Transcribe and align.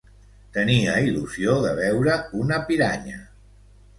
Tenia 0.53 0.95
l'il·lusió 1.01 1.53
de 1.67 1.75
veure 1.81 2.17
una 2.45 2.59
piranya. 2.71 3.21